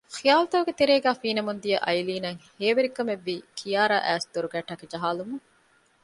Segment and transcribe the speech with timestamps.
[0.15, 5.45] ޚިޔާލުތަކުގެ ތެރޭގައި ފީނަމުންދިޔަ އައިލީނަށް ހޭވެރިކަމެއްވީ ކިޔާރާާ އައިސް ދޮރުގައި ޓަކި ޖަހާލުމުން